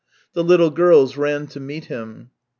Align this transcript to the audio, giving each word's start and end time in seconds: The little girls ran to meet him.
The 0.33 0.43
little 0.43 0.71
girls 0.71 1.15
ran 1.15 1.45
to 1.49 1.59
meet 1.59 1.85
him. 1.85 2.31